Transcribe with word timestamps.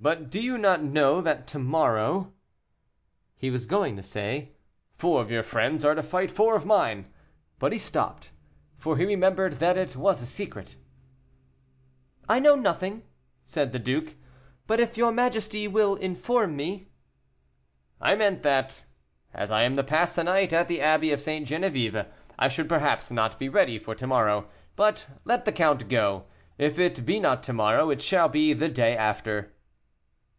"But 0.00 0.30
do 0.30 0.40
you 0.42 0.58
not 0.58 0.82
know 0.82 1.20
that 1.20 1.46
to 1.46 1.60
morrow" 1.60 2.32
He 3.38 3.50
was 3.50 3.66
going 3.66 3.94
to 3.94 4.02
say, 4.02 4.56
"Four 4.96 5.22
of 5.22 5.30
your 5.30 5.44
friends 5.44 5.84
are 5.84 5.94
to 5.94 6.02
fight 6.02 6.32
four 6.32 6.56
of 6.56 6.66
mine;" 6.66 7.06
but 7.60 7.70
he 7.70 7.78
stopped, 7.78 8.32
for 8.76 8.96
he 8.96 9.04
remembered 9.04 9.60
that 9.60 9.76
it 9.76 9.94
was 9.94 10.20
a 10.20 10.26
secret. 10.26 10.74
"I 12.28 12.40
know 12.40 12.56
nothing," 12.56 13.04
said 13.44 13.70
the 13.70 13.78
duke; 13.78 14.16
"but 14.66 14.80
if 14.80 14.96
your 14.96 15.12
majesty 15.12 15.68
will 15.68 15.94
inform 15.94 16.56
me" 16.56 16.88
"I 18.00 18.16
meant 18.16 18.42
that, 18.42 18.84
as 19.32 19.52
I 19.52 19.62
am 19.62 19.76
to 19.76 19.84
pass 19.84 20.16
the 20.16 20.24
night 20.24 20.52
at 20.52 20.66
the 20.66 20.80
Abbey 20.80 21.12
of 21.12 21.20
St. 21.20 21.46
Genevieve, 21.46 22.06
I 22.36 22.48
should 22.48 22.68
perhaps 22.68 23.12
not 23.12 23.38
be 23.38 23.48
ready 23.48 23.78
for 23.78 23.94
to 23.94 24.08
morrow; 24.08 24.48
but 24.74 25.06
let 25.24 25.44
the 25.44 25.52
count 25.52 25.88
go; 25.88 26.24
if 26.58 26.76
it 26.76 27.06
be 27.06 27.20
not 27.20 27.44
to 27.44 27.52
morrow, 27.52 27.88
it 27.90 28.02
shall 28.02 28.28
be 28.28 28.52
the 28.52 28.68
day 28.68 28.96
after." 28.96 29.54